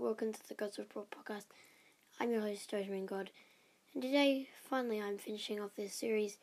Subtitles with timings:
[0.00, 1.44] welcome to the Gods of Brawl podcast.
[2.18, 3.28] I'm your host, Judgment God,
[3.92, 6.38] and today, finally, I'm finishing off this series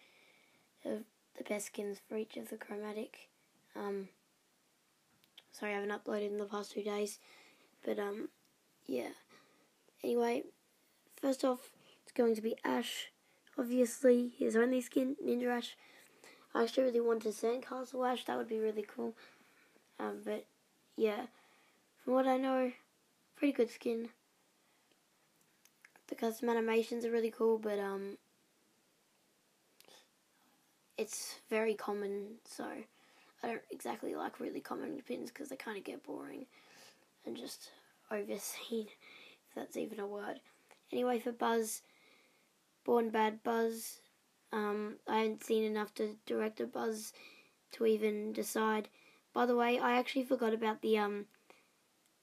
[0.85, 0.99] of
[1.35, 3.29] the best skins for each of the chromatic.
[3.75, 4.09] Um,
[5.51, 7.17] sorry, I haven't uploaded in the past two days,
[7.83, 8.29] but um,
[8.85, 9.09] yeah.
[10.03, 10.43] Anyway,
[11.19, 11.71] first off,
[12.03, 13.07] it's going to be Ash.
[13.57, 15.75] Obviously, his only skin, Ninja Ash.
[16.53, 19.15] I actually really wanted Sandcastle Ash, that would be really cool.
[19.99, 20.45] Um, but
[20.95, 21.25] yeah,
[22.03, 22.71] from what I know,
[23.37, 24.09] pretty good skin.
[26.07, 28.17] The custom animations are really cool, but um,
[30.97, 32.65] it's very common, so
[33.43, 36.45] I don't exactly like really common pins because they kind of get boring
[37.25, 37.71] and just
[38.11, 38.87] overseen,
[39.49, 40.39] if that's even a word.
[40.91, 41.81] Anyway, for Buzz,
[42.85, 43.99] Born Bad Buzz,
[44.53, 47.11] um, I haven't seen enough to direct a Buzz
[47.73, 48.87] to even decide.
[49.33, 51.25] By the way, I actually forgot about the um,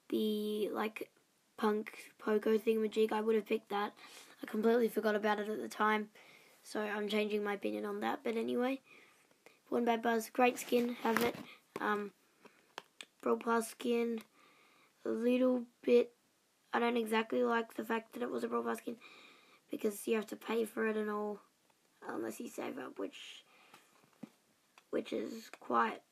[0.08, 1.10] the like
[1.56, 3.12] punk pogo thingamajig.
[3.12, 3.92] I would have picked that.
[4.42, 6.08] I completely forgot about it at the time,
[6.62, 8.20] so I'm changing my opinion on that.
[8.22, 8.80] But anyway,
[9.70, 11.34] Born Bad Buzz, great skin, have it.
[11.80, 12.12] Um,
[13.20, 14.20] Brawl Pass skin,
[15.04, 16.12] a little bit.
[16.72, 18.96] I don't exactly like the fact that it was a Brawl Pass skin
[19.70, 21.40] because you have to pay for it and all,
[22.08, 23.44] unless you save up, which
[24.90, 26.02] which is quite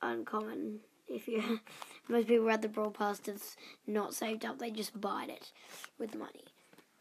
[0.00, 0.80] uncommon.
[1.12, 1.60] If you
[2.08, 5.52] most people read the Brawl Pass that's not saved up, they just buy it
[5.98, 6.44] with money.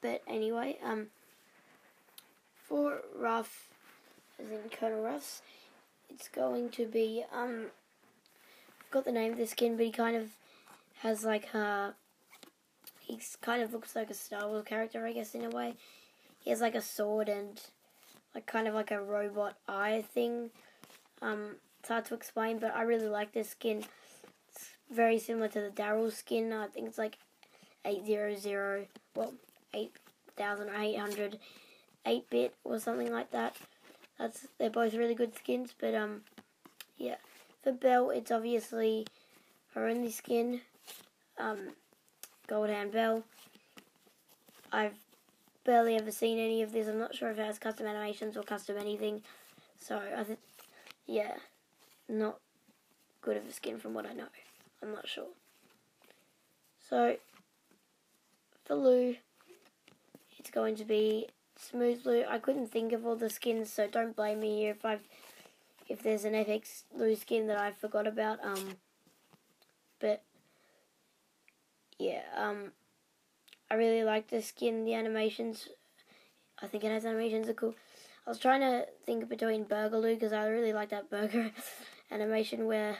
[0.02, 1.08] But anyway, um,
[2.67, 3.70] for Ruff,
[4.39, 5.42] as in Colonel Ruffs,
[6.09, 7.67] it's going to be um,
[8.89, 10.30] got the name of the skin, but he kind of
[11.00, 11.95] has like a
[13.00, 15.76] he kind of looks like a Star Wars character, I guess, in a way.
[16.39, 17.62] He has like a sword and
[18.34, 20.50] like kind of like a robot eye thing.
[21.22, 23.84] Um, it's hard to explain, but I really like this skin.
[24.52, 26.54] It's very similar to the Daryl skin.
[26.54, 27.17] I think it's like
[27.83, 28.86] 800,
[29.16, 29.33] well,
[29.73, 31.39] 8,800,
[32.05, 33.55] 8-bit or something like that.
[34.20, 36.22] That's They're both really good skins, but um,
[37.00, 37.16] yeah.
[37.64, 39.08] For Belle, it's obviously
[39.73, 40.61] her only skin,
[41.39, 41.70] um,
[42.48, 43.23] Goldhand Belle.
[44.72, 45.00] I've
[45.64, 46.88] barely ever seen any of this.
[46.88, 49.23] I'm not sure if it has custom animations or custom anything.
[49.80, 50.38] So, I think,
[51.08, 51.34] yeah,
[52.11, 52.39] not
[53.22, 54.27] good of a skin from what I know.
[54.82, 55.27] I'm not sure.
[56.89, 57.17] So,
[58.66, 59.16] for Lou,
[60.38, 61.27] it's going to be
[61.58, 62.23] Smooth Lou.
[62.27, 65.08] I couldn't think of all the skins, so don't blame me here if I've
[65.88, 68.43] if there's an epic Lou skin that I forgot about.
[68.43, 68.76] Um,
[69.99, 70.23] but
[71.99, 72.72] yeah, um,
[73.70, 74.86] I really like the skin.
[74.86, 75.70] The animations,
[76.61, 77.76] I think it has animations are cool.
[78.26, 81.52] I was trying to think between Burger Lou because I really like that burger
[82.11, 82.98] animation where,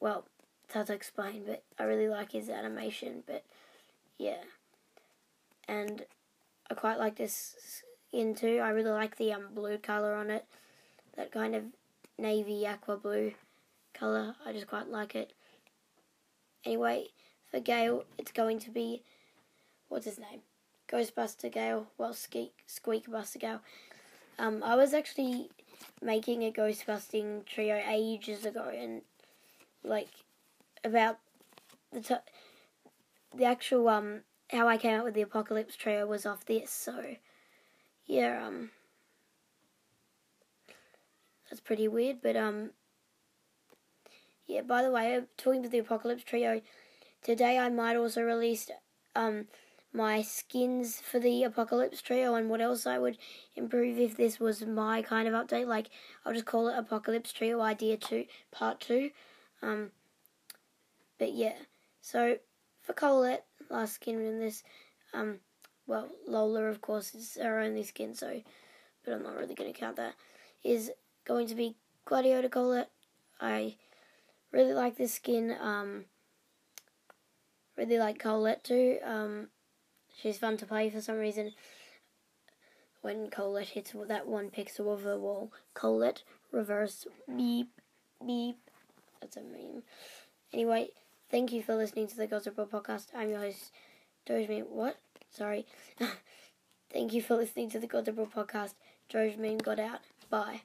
[0.00, 0.24] well,
[0.64, 3.22] it's hard to explain, but I really like his animation.
[3.26, 3.44] But
[4.18, 4.42] yeah,
[5.66, 6.04] and
[6.70, 8.60] I quite like this skin too.
[8.62, 10.44] I really like the um blue color on it,
[11.16, 11.64] that kind of
[12.18, 13.32] navy aqua blue
[13.94, 14.34] color.
[14.44, 15.32] I just quite like it.
[16.64, 17.06] Anyway,
[17.50, 19.02] for Gale, it's going to be
[19.88, 20.40] what's his name?
[20.88, 21.86] Ghostbuster Gale.
[21.98, 23.60] Well, Squeak Squeakbuster Gale.
[24.38, 25.50] Um, I was actually
[26.02, 29.02] making a Ghostbusting trio ages ago, and
[29.84, 30.08] like
[30.84, 31.18] about
[31.92, 32.14] the t-
[33.34, 34.20] the actual um
[34.50, 36.70] how I came up with the Apocalypse trio was off this.
[36.70, 37.16] So
[38.06, 38.70] yeah, um,
[41.50, 42.70] that's pretty weird, but um.
[44.46, 46.60] Yeah, by the way, talking to the Apocalypse Trio,
[47.20, 48.70] today I might also release
[49.16, 49.48] um,
[49.96, 53.16] my skins for the Apocalypse Trio and what else I would
[53.56, 55.66] improve if this was my kind of update.
[55.66, 55.86] Like,
[56.24, 59.10] I'll just call it Apocalypse Trio Idea 2, Part 2.
[59.62, 59.90] Um,
[61.18, 61.54] but yeah,
[62.02, 62.36] so
[62.82, 64.62] for Colette, last skin in this,
[65.14, 65.38] um,
[65.86, 68.42] well, Lola, of course, is her only skin, so,
[69.02, 70.14] but I'm not really going to count that,
[70.62, 70.90] is
[71.24, 72.90] going to be Gladiator Colette.
[73.40, 73.76] I
[74.52, 75.56] really like this skin.
[75.58, 76.04] Um,
[77.76, 78.98] really like Colette too.
[79.02, 79.48] Um,
[80.20, 81.52] she's fun to play for some reason.
[83.02, 87.68] When Colette hits that one pixel of a wall, Colette reverse beep
[88.24, 88.56] beep.
[89.20, 89.82] That's a meme.
[90.52, 90.88] Anyway,
[91.30, 93.06] thank you for listening to the Gods of Brawl podcast.
[93.14, 93.72] I'm your host,
[94.28, 94.68] Dogeman.
[94.68, 94.96] What?
[95.30, 95.66] Sorry.
[96.92, 98.74] thank you for listening to the Gods of Brawl podcast.
[99.12, 100.00] Dogeman got out.
[100.30, 100.62] Bye.